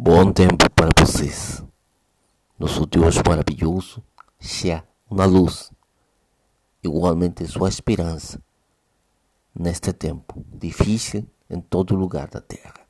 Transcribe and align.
Bom 0.00 0.32
tempo 0.32 0.70
para 0.76 0.90
vocês. 0.96 1.60
Nosso 2.56 2.86
Deus 2.86 3.16
maravilhoso 3.26 4.00
seja 4.38 4.84
uma 5.10 5.24
luz, 5.24 5.72
igualmente 6.84 7.44
sua 7.48 7.68
esperança, 7.68 8.40
neste 9.52 9.92
tempo 9.92 10.40
difícil 10.54 11.28
em 11.50 11.60
todo 11.60 11.96
lugar 11.96 12.28
da 12.28 12.40
terra. 12.40 12.86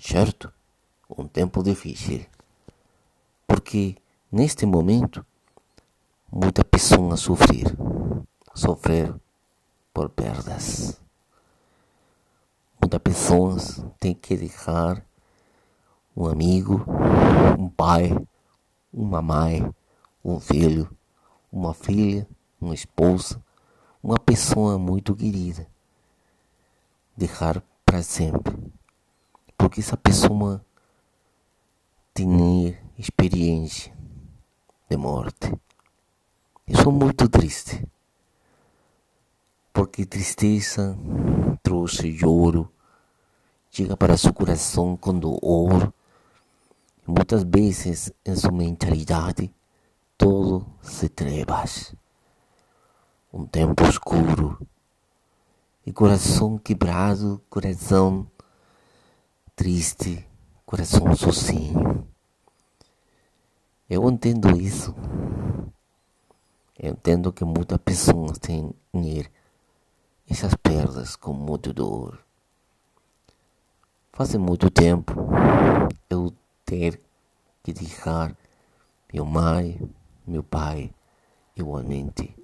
Certo? 0.00 0.52
Um 1.10 1.26
tempo 1.26 1.64
difícil. 1.64 2.24
Porque 3.44 3.96
neste 4.30 4.64
momento 4.66 5.26
muita 6.30 6.64
pessoa 6.64 7.16
sofrer, 7.16 7.76
sofrer 8.54 9.12
por 9.92 10.10
perdas. 10.10 11.02
Muitas 12.80 13.00
pessoas 13.00 13.84
têm 13.98 14.14
que 14.14 14.36
deixar 14.36 15.04
um 16.16 16.26
amigo, 16.26 16.82
um 17.58 17.68
pai, 17.68 18.16
uma 18.90 19.20
mãe, 19.20 19.70
um 20.24 20.40
filho, 20.40 20.90
uma 21.52 21.74
filha, 21.74 22.26
uma 22.58 22.74
esposa, 22.74 23.44
uma 24.02 24.18
pessoa 24.18 24.78
muito 24.78 25.14
querida. 25.14 25.66
Deixar 27.14 27.62
para 27.84 28.02
sempre. 28.02 28.56
Porque 29.58 29.80
essa 29.80 29.96
pessoa 29.96 30.64
tem 32.14 32.76
experiência 32.98 33.94
de 34.88 34.96
morte. 34.96 35.52
Eu 36.66 36.82
sou 36.82 36.92
muito 36.92 37.28
triste. 37.28 37.86
Porque 39.70 40.06
tristeza 40.06 40.96
trouxe 41.62 42.16
choro, 42.16 42.72
chega 43.70 43.94
para 43.94 44.16
seu 44.16 44.32
coração 44.32 44.96
com 44.96 45.18
dor 45.18 45.92
Muitas 47.06 47.44
vezes 47.44 48.12
em 48.24 48.34
sua 48.34 48.50
mentalidade 48.50 49.54
todo 50.18 50.66
se 50.82 51.08
trevas. 51.08 51.94
Um 53.32 53.46
tempo 53.46 53.84
escuro 53.84 54.58
e 55.86 55.92
coração 55.92 56.58
quebrado, 56.58 57.40
coração 57.48 58.28
triste, 59.54 60.26
coração 60.64 61.14
sozinho. 61.14 62.08
Eu 63.88 64.10
entendo 64.10 64.60
isso. 64.60 64.92
Eu 66.76 66.90
entendo 66.90 67.32
que 67.32 67.44
muitas 67.44 67.78
pessoas 67.78 68.36
têm 68.38 68.74
essas 70.28 70.56
perdas 70.56 71.14
com 71.14 71.32
muita 71.32 71.72
dor. 71.72 72.18
Faz 74.12 74.34
muito 74.34 74.68
tempo 74.70 75.14
eu 76.10 76.32
ter 76.66 77.00
que 77.62 77.72
deixar 77.72 78.36
meu 79.14 79.24
mãe, 79.24 79.80
meu 80.26 80.42
pai, 80.42 80.92
igualmente. 81.56 82.36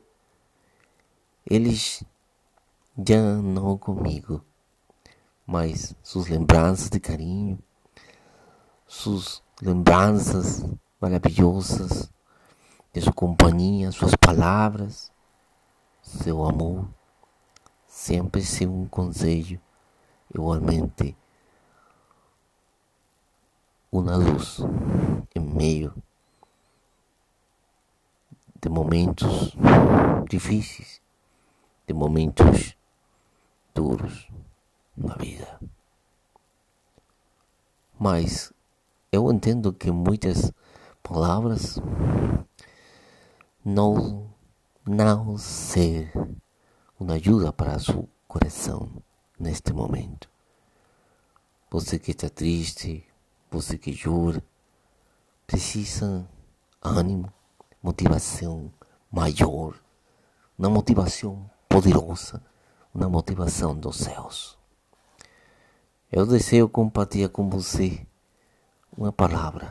Eles 1.44 2.04
já 2.96 3.20
não 3.42 3.76
comigo, 3.76 4.44
mas 5.44 5.94
suas 6.04 6.28
lembranças 6.28 6.88
de 6.88 7.00
carinho, 7.00 7.58
suas 8.86 9.42
lembranças 9.60 10.64
maravilhosas 11.00 12.10
de 12.92 13.00
sua 13.00 13.12
companhia, 13.12 13.90
suas 13.90 14.14
palavras, 14.14 15.10
seu 16.00 16.44
amor, 16.44 16.88
sempre 17.88 18.40
ser 18.42 18.68
um 18.68 18.86
conselho, 18.86 19.60
igualmente 20.32 21.16
uma 23.92 24.16
luz 24.16 24.58
em 25.34 25.40
meio 25.40 25.94
de 28.62 28.70
momentos 28.70 29.54
difíceis, 30.30 31.02
de 31.86 31.92
momentos 31.92 32.74
duros 33.74 34.28
na 34.96 35.14
vida. 35.16 35.60
Mas 38.00 38.50
eu 39.12 39.30
entendo 39.30 39.74
que 39.74 39.90
muitas 39.90 40.50
palavras 41.02 41.78
não 43.62 44.32
não 44.84 45.38
ser 45.38 46.12
uma 46.98 47.14
ajuda 47.14 47.52
para 47.52 47.78
seu 47.78 48.08
coração 48.26 48.90
neste 49.38 49.72
momento. 49.72 50.28
Você 51.70 51.98
que 51.98 52.10
está 52.10 52.28
triste, 52.28 53.06
você 53.52 53.76
que 53.76 53.92
jura, 53.92 54.42
precisa 55.46 56.26
ânimo, 56.80 57.30
motivação 57.82 58.72
maior, 59.10 59.78
uma 60.58 60.70
motivação 60.70 61.50
poderosa, 61.68 62.42
uma 62.94 63.10
motivação 63.10 63.76
dos 63.76 63.96
céus. 63.96 64.58
Eu 66.10 66.26
desejo 66.26 66.68
compartilhar 66.68 67.28
com 67.28 67.50
você 67.50 68.06
uma 68.96 69.12
palavra, 69.12 69.70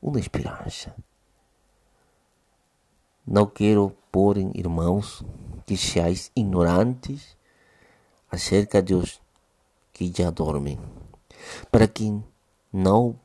uma 0.00 0.20
esperança. 0.20 0.94
Não 3.26 3.46
quero 3.46 3.96
pôr 4.10 4.36
em 4.36 4.50
irmãos 4.54 5.24
que 5.64 5.78
sejais 5.78 6.30
ignorantes 6.36 7.36
acerca 8.30 8.82
dos 8.82 9.20
que 9.92 10.12
já 10.14 10.30
dormem 10.30 10.78
para 11.70 11.86
que 11.86 12.20
não 12.72 13.18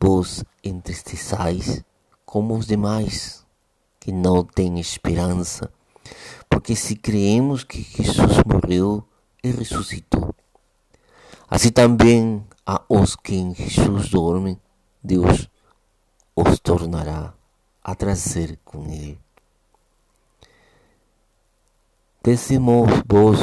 vos 0.00 0.44
entristeçais 0.64 1.84
como 2.24 2.56
os 2.56 2.66
demais, 2.66 3.46
que 4.00 4.10
não 4.10 4.44
têm 4.44 4.80
esperança. 4.80 5.72
Porque 6.48 6.74
se 6.74 6.96
creemos 6.96 7.62
que 7.62 7.82
Jesus 7.82 8.38
morreu 8.46 9.04
e 9.42 9.50
ressuscitou, 9.50 10.34
assim 11.48 11.70
também 11.70 12.44
a 12.66 12.82
os 12.88 13.14
que 13.16 13.34
em 13.34 13.54
Jesus 13.54 14.10
dormem, 14.10 14.58
Deus 15.02 15.48
os 16.34 16.58
tornará 16.58 17.34
a 17.82 17.94
trazer 17.94 18.58
com 18.64 18.84
ele. 18.86 19.18
Decimos 22.22 22.88
vos, 23.06 23.38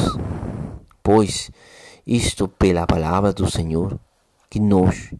pois, 1.03 1.51
isto 2.09 2.47
pela 2.47 2.87
palavra 2.87 3.31
do 3.31 3.47
Senhor, 3.47 3.99
que 4.49 4.59
nós, 4.59 5.13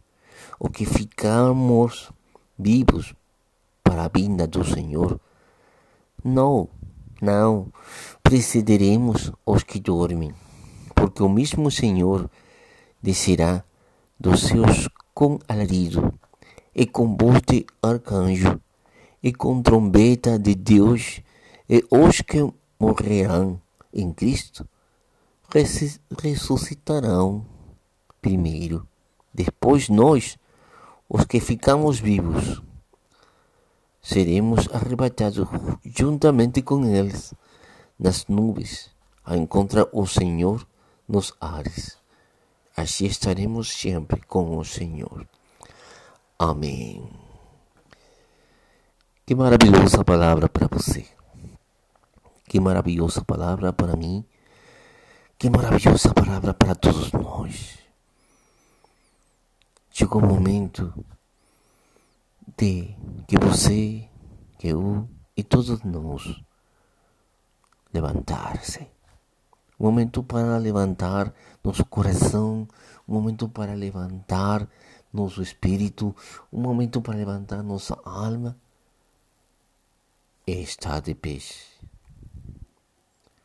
o 0.58 0.68
que 0.68 0.84
ficamos 0.84 2.10
vivos 2.58 3.14
para 3.84 4.06
a 4.06 4.08
vinda 4.08 4.44
do 4.44 4.64
Senhor, 4.64 5.20
não, 6.24 6.68
não 7.22 7.72
precederemos 8.24 9.30
os 9.46 9.62
que 9.62 9.78
dormem, 9.78 10.34
porque 10.92 11.22
o 11.22 11.28
mesmo 11.28 11.70
Senhor 11.70 12.28
descerá 13.00 13.62
dos 14.18 14.48
céus 14.48 14.88
com 15.14 15.38
alarido, 15.46 16.12
e 16.74 16.86
com 16.86 17.16
voz 17.16 17.40
de 17.46 17.64
arcanjo, 17.80 18.60
e 19.22 19.32
com 19.32 19.62
trombeta 19.62 20.36
de 20.36 20.56
Deus, 20.56 21.20
e 21.68 21.84
os 21.88 22.20
que 22.20 22.52
morrerão 22.80 23.62
em 23.94 24.12
Cristo 24.12 24.66
ressuscitarão 26.22 27.44
primeiro. 28.20 28.86
Depois 29.34 29.88
nós, 29.88 30.38
os 31.08 31.24
que 31.24 31.40
ficamos 31.40 31.98
vivos, 31.98 32.62
seremos 34.00 34.68
arrebatados 34.72 35.46
juntamente 35.84 36.62
com 36.62 36.84
eles 36.84 37.34
nas 37.98 38.26
nuvens, 38.26 38.90
a 39.24 39.36
encontrar 39.36 39.88
o 39.92 40.06
Senhor 40.06 40.66
nos 41.08 41.34
ares. 41.40 41.98
Assim 42.76 43.06
estaremos 43.06 43.70
sempre 43.72 44.20
com 44.22 44.56
o 44.56 44.64
Senhor. 44.64 45.28
Amém. 46.38 47.06
Que 49.26 49.34
maravilhosa 49.34 50.04
palavra 50.04 50.48
para 50.48 50.66
você. 50.66 51.06
Que 52.48 52.58
maravilhosa 52.58 53.22
palavra 53.22 53.72
para 53.72 53.94
mim 53.96 54.24
que 55.40 55.48
maravilhosa 55.48 56.12
palavra 56.12 56.52
para 56.52 56.74
todos 56.74 57.12
nós. 57.12 57.78
Chegou 59.90 60.22
o 60.22 60.26
momento 60.26 60.92
de 62.58 62.94
que 63.26 63.38
você, 63.38 64.06
que 64.58 64.68
eu 64.68 65.08
e 65.34 65.42
todos 65.42 65.82
nós 65.82 66.42
levantar-se. 67.90 68.86
Um 69.78 69.84
momento 69.84 70.22
para 70.22 70.58
levantar 70.58 71.32
nosso 71.64 71.86
coração, 71.86 72.68
um 73.08 73.14
momento 73.14 73.48
para 73.48 73.72
levantar 73.72 74.68
nosso 75.10 75.40
espírito, 75.40 76.14
um 76.52 76.60
momento 76.60 77.00
para 77.00 77.16
levantar 77.16 77.62
nossa 77.62 77.98
alma 78.04 78.58
e 80.46 80.52
estar 80.60 81.00
de 81.00 81.14
pé, 81.14 81.38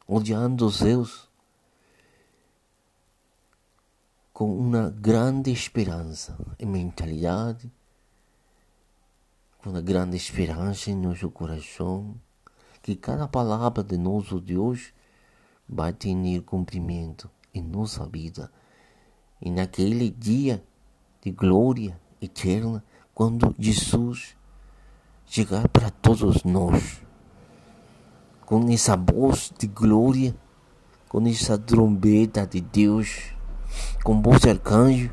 olhando 0.05 0.65
os 0.65 0.75
céus 0.75 1.24
com 4.35 4.53
uma 4.53 4.89
grande 4.89 5.49
esperança 5.49 6.37
e 6.59 6.65
mentalidade, 6.65 7.71
com 9.59 9.69
uma 9.69 9.79
grande 9.79 10.17
esperança 10.17 10.91
em 10.91 10.95
nosso 10.95 11.31
coração, 11.31 12.13
que 12.81 12.97
cada 12.97 13.29
palavra 13.29 13.81
de 13.81 13.95
nosso 13.97 14.41
Deus 14.41 14.91
vai 15.69 15.93
ter 15.93 16.41
cumprimento 16.41 17.31
em 17.53 17.61
nossa 17.61 18.05
vida. 18.05 18.51
E 19.41 19.49
naquele 19.49 20.09
dia 20.09 20.61
de 21.21 21.31
glória 21.31 21.97
eterna, 22.21 22.83
quando 23.13 23.55
Jesus 23.57 24.35
chegar 25.25 25.69
para 25.69 25.89
todos 25.89 26.43
nós, 26.43 27.01
com 28.45 28.69
essa 28.69 28.97
voz 28.97 29.49
de 29.57 29.65
glória, 29.65 30.35
com 31.07 31.25
essa 31.25 31.57
trombeta 31.57 32.45
de 32.45 32.59
Deus, 32.59 33.33
com 34.03 34.21
voz 34.21 34.45
arcanjo, 34.45 35.11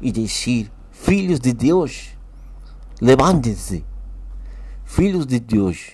e 0.00 0.10
dizer: 0.10 0.70
Filhos 0.90 1.40
de 1.40 1.52
Deus, 1.52 2.16
levantem-se, 3.00 3.84
filhos 4.84 5.26
de 5.26 5.40
Deus, 5.40 5.92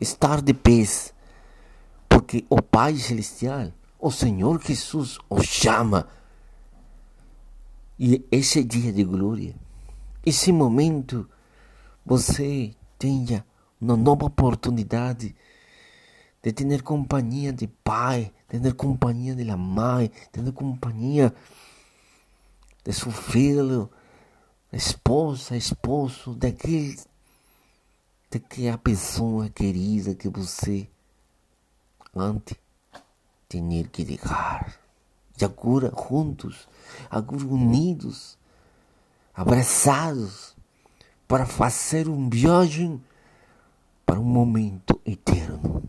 estar 0.00 0.40
de 0.42 0.54
pés, 0.54 1.14
porque 2.08 2.44
o 2.48 2.60
Pai 2.60 2.96
Celestial, 2.96 3.72
o 3.98 4.10
Senhor 4.10 4.60
Jesus, 4.62 5.18
os 5.28 5.44
chama. 5.44 6.06
E 7.98 8.26
esse 8.30 8.64
dia 8.64 8.92
de 8.92 9.04
glória, 9.04 9.54
esse 10.26 10.50
momento, 10.50 11.28
você 12.04 12.74
tenha 12.98 13.44
uma 13.80 13.96
nova 13.96 14.26
oportunidade 14.26 15.34
de 16.44 16.52
ter 16.52 16.82
companhia 16.82 17.54
de 17.54 17.66
pai, 17.66 18.30
ter 18.46 18.74
companhia 18.74 19.34
de 19.34 19.44
la 19.44 19.56
mãe, 19.56 20.10
ter 20.30 20.52
companhia 20.52 21.34
de 22.84 22.92
seu 22.92 23.10
filho, 23.10 23.90
esposa, 24.70 25.56
esposo, 25.56 26.34
daquele, 26.34 27.00
daquela 28.30 28.76
pessoa 28.76 29.48
querida 29.48 30.14
que 30.14 30.28
você 30.28 30.86
antes 32.14 32.58
tinha 33.48 33.82
que 33.84 34.04
deixar. 34.04 34.78
E 35.40 35.44
agora 35.46 35.90
juntos, 35.96 36.68
agora 37.10 37.46
unidos, 37.46 38.36
abraçados, 39.34 40.54
para 41.26 41.46
fazer 41.46 42.06
uma 42.06 42.28
viagem 42.28 43.02
para 44.04 44.20
um 44.20 44.24
momento 44.24 45.00
eterno 45.06 45.82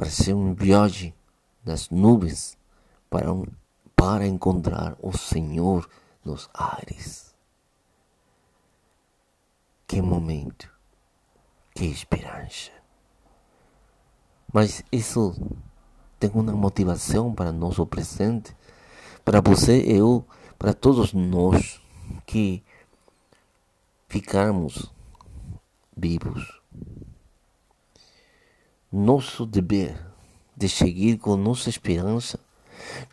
fazer 0.00 0.32
uma 0.32 0.54
viagem 0.54 1.12
nas 1.64 1.90
nuvens 1.90 2.56
para, 3.10 3.32
um, 3.32 3.44
para 3.96 4.26
encontrar 4.26 4.96
o 5.02 5.12
Senhor 5.16 5.88
nos 6.24 6.48
ares. 6.54 7.34
Que 9.86 10.00
momento, 10.00 10.70
que 11.74 11.86
esperança. 11.86 12.70
Mas 14.52 14.84
isso 14.92 15.34
tem 16.18 16.30
uma 16.32 16.52
motivação 16.52 17.34
para 17.34 17.50
nosso 17.50 17.84
presente, 17.84 18.56
para 19.24 19.40
você, 19.40 19.82
eu, 19.84 20.24
para 20.58 20.72
todos 20.72 21.12
nós 21.12 21.80
que 22.24 22.62
ficarmos 24.08 24.92
vivos 25.96 26.60
nosso 28.90 29.44
dever 29.44 30.02
de 30.56 30.68
seguir 30.68 31.18
com 31.18 31.36
nossa 31.36 31.68
esperança, 31.68 32.40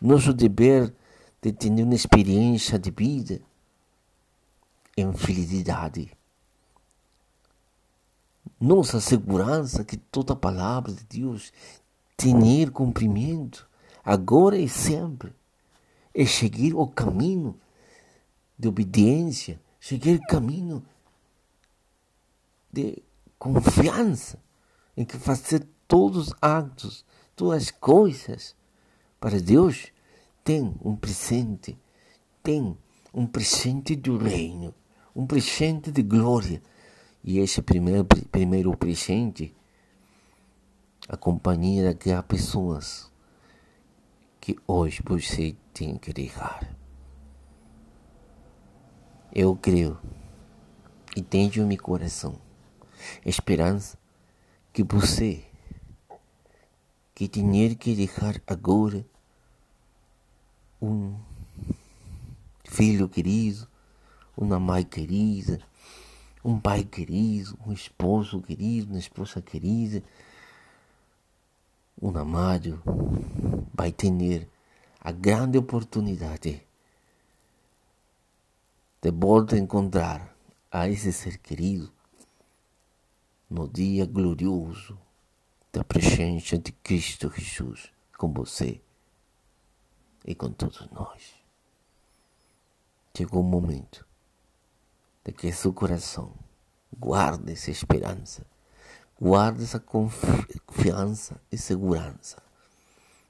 nosso 0.00 0.32
dever 0.32 0.92
de 1.40 1.52
ter 1.52 1.70
uma 1.70 1.94
experiência 1.94 2.78
de 2.78 2.90
vida 2.90 3.40
em 4.96 5.12
felicidade. 5.12 6.10
Nossa 8.58 9.00
segurança 9.00 9.84
que 9.84 9.96
toda 9.96 10.32
a 10.32 10.36
palavra 10.36 10.92
de 10.92 11.04
Deus 11.04 11.52
tem 12.16 12.68
cumprimento 12.70 13.68
agora 14.02 14.56
e 14.56 14.68
sempre. 14.68 15.32
É 16.14 16.24
seguir 16.24 16.74
o 16.74 16.86
caminho 16.86 17.60
de 18.58 18.66
obediência, 18.66 19.60
seguir 19.78 20.18
o 20.18 20.26
caminho 20.26 20.82
de 22.72 23.02
confiança 23.38 24.38
em 24.96 25.04
que 25.04 25.18
fazer 25.18 25.66
todos 25.86 26.28
os 26.28 26.34
atos, 26.40 27.04
todas 27.34 27.64
as 27.64 27.70
coisas 27.70 28.56
para 29.20 29.40
Deus, 29.40 29.92
tem 30.42 30.74
um 30.84 30.96
presente, 30.96 31.78
tem 32.42 32.76
um 33.12 33.26
presente 33.26 33.94
do 33.96 34.16
reino, 34.16 34.74
um 35.14 35.26
presente 35.26 35.90
de 35.90 36.02
glória. 36.02 36.62
E 37.22 37.38
esse 37.38 37.60
primeiro, 37.60 38.04
primeiro 38.04 38.76
presente, 38.76 39.54
a 41.08 41.16
companhia 41.16 41.84
daquelas 41.84 42.24
pessoas 42.24 43.10
que 44.40 44.56
hoje 44.66 45.02
você 45.04 45.56
tem 45.72 45.98
que 45.98 46.12
deixar. 46.12 46.76
Eu 49.34 49.56
creio 49.56 49.98
e 51.16 51.22
tenho 51.22 51.66
meu 51.66 51.78
coração 51.78 52.38
esperança 53.24 53.98
que 54.76 54.84
você 54.84 55.42
que 57.14 57.26
tinha 57.28 57.74
que 57.74 57.94
deixar 57.94 58.42
agora 58.46 59.06
um 60.82 61.18
filho 62.62 63.08
querido, 63.08 63.66
uma 64.36 64.60
mãe 64.60 64.84
querida, 64.84 65.62
um 66.44 66.60
pai 66.60 66.84
querido, 66.84 67.58
um 67.66 67.72
esposo 67.72 68.42
querido, 68.42 68.90
uma 68.90 68.98
esposa 68.98 69.40
querida, 69.40 70.02
um 72.02 72.14
amado, 72.14 72.78
vai 73.72 73.90
ter 73.90 74.46
a 75.00 75.10
grande 75.10 75.56
oportunidade 75.56 76.62
de 79.00 79.10
voltar 79.10 79.56
a 79.56 79.58
encontrar 79.58 80.36
a 80.70 80.86
esse 80.86 81.14
ser 81.14 81.38
querido 81.38 81.95
no 83.48 83.68
dia 83.68 84.04
glorioso 84.04 84.98
da 85.72 85.84
presença 85.84 86.58
de 86.58 86.72
Cristo 86.72 87.30
Jesus 87.30 87.92
com 88.18 88.32
você 88.32 88.80
e 90.24 90.34
com 90.34 90.50
todos 90.50 90.88
nós. 90.90 91.34
Chegou 93.16 93.42
o 93.42 93.44
momento 93.44 94.04
de 95.24 95.32
que 95.32 95.52
seu 95.52 95.72
coração 95.72 96.34
guarde 96.92 97.52
essa 97.52 97.70
esperança, 97.70 98.44
guarde 99.18 99.62
essa 99.62 99.78
confiança 99.78 101.40
e 101.50 101.56
segurança 101.56 102.42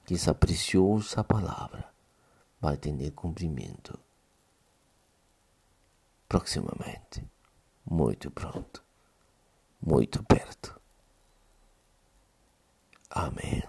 que 0.03 0.15
essa 0.15 0.33
preciosa 0.33 1.23
palavra 1.23 1.93
vai 2.59 2.75
ter 2.75 3.11
cumprimento 3.11 3.99
proximamente, 6.27 7.23
muito 7.85 8.31
pronto 8.31 8.86
muito 9.81 10.23
perto. 10.23 10.79
Amém. 13.09 13.63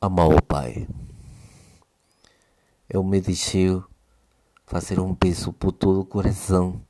Amado 0.00 0.42
Pai, 0.42 0.86
eu 2.88 3.02
me 3.02 3.20
deixei 3.20 3.82
fazer 4.66 5.00
um 5.00 5.14
beijo 5.14 5.52
por 5.52 5.72
todo 5.72 6.00
o 6.00 6.06
coração, 6.06 6.80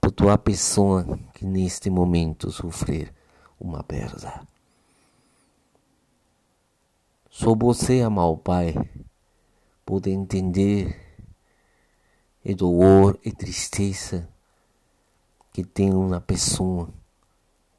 por 0.00 0.10
tua 0.10 0.38
pessoa 0.38 1.04
que 1.34 1.44
neste 1.44 1.90
momento 1.90 2.50
sofrer 2.50 3.12
uma 3.58 3.82
perda. 3.82 4.46
Só 7.28 7.54
você, 7.54 8.02
amado 8.02 8.36
Pai, 8.38 8.74
pode 9.84 10.10
entender 10.10 10.96
e 12.44 12.54
dor 12.54 13.18
e 13.24 13.32
tristeza 13.32 14.28
que 15.52 15.64
tem 15.64 15.92
uma 15.92 16.20
pessoa 16.20 16.88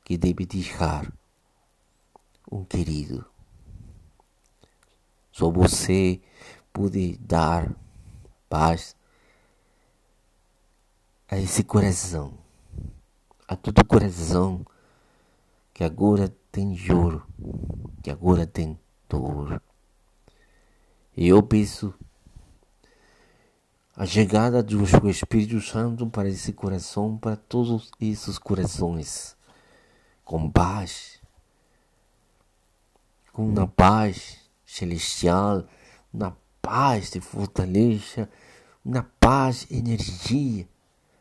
que 0.04 0.18
deve 0.18 0.46
deixar 0.46 1.12
um 2.52 2.64
querido. 2.64 3.26
Só 5.32 5.50
você 5.50 6.20
pode 6.74 7.18
dar 7.18 7.74
paz 8.50 8.96
a 11.30 11.38
esse 11.38 11.64
coração, 11.64 12.38
a 13.48 13.56
todo 13.56 13.86
coração 13.86 14.66
que 15.74 15.84
agora 15.84 16.36
tem 16.52 16.76
choro, 16.76 17.26
que 18.02 18.10
agora 18.10 18.48
tem 18.48 18.80
dor. 19.08 19.62
E 21.16 21.28
eu 21.28 21.44
peço 21.44 21.94
a 24.00 24.06
chegada 24.06 24.64
do 24.64 24.82
Espírito 25.10 25.60
Santo 25.60 26.08
para 26.08 26.30
esse 26.30 26.54
coração, 26.54 27.18
para 27.18 27.36
todos 27.36 27.92
esses 28.00 28.38
corações, 28.38 29.36
com 30.24 30.50
paz, 30.50 31.20
com 33.34 33.46
uma 33.46 33.68
paz 33.68 34.38
celestial, 34.66 35.68
na 36.14 36.34
paz 36.62 37.12
de 37.12 37.20
fortaleza, 37.20 38.30
na 38.86 39.04
paz, 39.04 39.68
energia 39.70 40.66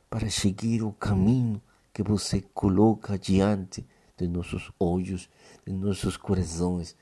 para 0.08 0.30
seguir 0.30 0.85
o 0.85 0.92
caminho 0.92 1.61
que 1.92 2.04
você 2.04 2.40
coloca 2.54 3.18
diante 3.18 3.85
de 4.16 4.28
nossos 4.28 4.70
olhos, 4.78 5.28
de 5.66 5.73
nossos 5.73 6.16
corações, 6.16 6.94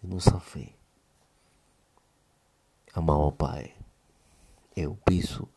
de 0.00 0.08
nossa 0.08 0.38
fé. 0.38 0.68
Amado 2.94 3.32
Pai, 3.32 3.77
eu 4.78 4.98
peço 5.04 5.48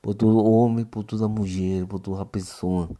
por 0.00 0.14
todo 0.14 0.44
homem, 0.44 0.84
por 0.84 1.04
toda 1.04 1.28
mulher, 1.28 1.86
por 1.86 1.98
toda 2.00 2.24
pessoa 2.24 2.90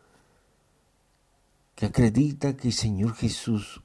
que 1.76 1.84
acredita 1.84 2.54
que 2.54 2.68
o 2.68 2.72
Senhor 2.72 3.14
Jesus, 3.14 3.78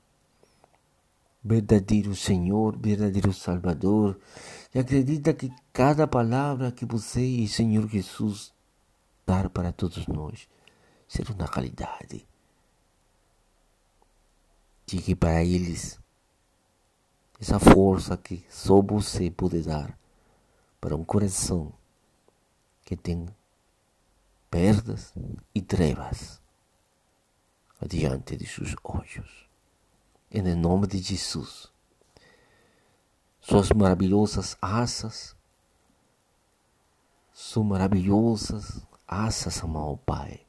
verdadeiro 1.44 2.16
Senhor, 2.16 2.78
verdadeiro 2.78 3.34
Salvador, 3.34 4.20
que 4.72 4.80
acredita 4.80 5.34
que 5.34 5.54
cada 5.74 6.08
palavra 6.08 6.72
que 6.72 6.86
você 6.86 7.22
e 7.22 7.48
Senhor 7.48 7.88
Jesus 7.90 8.54
dar 9.26 9.50
para 9.50 9.72
todos 9.72 10.08
nós 10.08 10.48
ser 11.08 11.30
uma 11.30 11.46
realidade. 11.46 12.26
Diga 14.86 15.16
para 15.16 15.44
eles 15.44 16.00
essa 17.40 17.60
força 17.60 18.16
que 18.16 18.46
só 18.50 18.82
você 18.82 19.30
pode 19.30 19.62
dar 19.64 20.01
para 20.82 20.96
um 20.96 21.06
coração 21.06 21.72
que 22.84 22.98
tem 22.98 23.28
perdas 24.50 25.14
e 25.54 25.62
trevas 25.62 26.42
adiante 27.80 28.36
de 28.36 28.48
seus 28.48 28.76
olhos. 28.84 29.48
Em 30.32 30.42
nome 30.56 30.88
de 30.88 30.98
Jesus, 30.98 31.72
suas 33.40 33.70
maravilhosas 33.70 34.58
asas, 34.62 35.36
suas 37.32 37.66
maravilhosas 37.66 38.82
asas, 39.08 39.64
amado 39.64 39.98
Pai, 40.06 40.46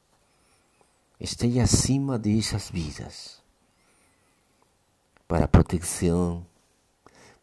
esteja 1.21 1.65
acima 1.65 2.19
dessas 2.19 2.71
vidas, 2.71 3.43
para 5.29 5.49
proteção, 5.49 6.47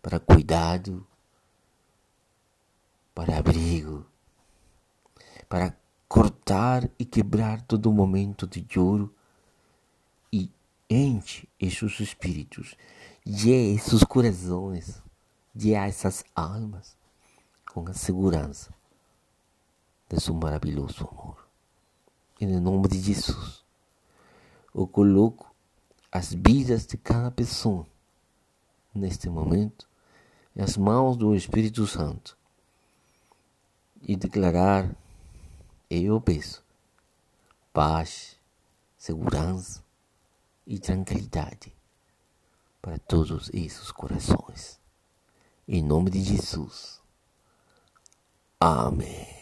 para 0.01 0.19
cuidado, 0.19 1.05
para 3.19 3.37
abrigo, 3.37 4.05
para 5.49 5.77
cortar 6.07 6.89
e 6.97 7.03
quebrar 7.03 7.61
todo 7.63 7.91
momento 7.91 8.47
de 8.47 8.65
choro 8.69 9.13
e 10.31 10.49
enche 10.89 11.45
esses 11.59 11.99
espíritos, 11.99 12.77
e 13.25 13.51
esses 13.51 14.05
corações, 14.05 15.03
e 15.53 15.73
essas 15.73 16.23
almas 16.33 16.95
com 17.73 17.89
a 17.89 17.93
segurança 17.93 18.73
de 20.07 20.17
seu 20.17 20.33
maravilhoso 20.33 21.05
amor. 21.05 21.45
Em 22.39 22.57
nome 22.57 22.87
de 22.87 23.01
Jesus, 23.01 23.65
eu 24.73 24.87
coloco 24.87 25.53
as 26.09 26.33
vidas 26.33 26.87
de 26.87 26.95
cada 26.95 27.29
pessoa 27.31 27.85
neste 28.95 29.29
momento 29.29 29.89
nas 30.55 30.77
mãos 30.77 31.17
do 31.17 31.35
Espírito 31.35 31.85
Santo 31.85 32.38
e 34.01 34.15
declarar: 34.15 34.95
Eu 35.89 36.19
peço 36.19 36.63
paz, 37.73 38.37
segurança 38.97 39.83
e 40.65 40.79
tranquilidade 40.79 41.75
para 42.81 42.97
todos 42.97 43.49
esses 43.53 43.91
corações. 43.91 44.79
Em 45.67 45.83
nome 45.83 46.09
de 46.09 46.21
Jesus. 46.21 47.01
Amém. 48.59 49.38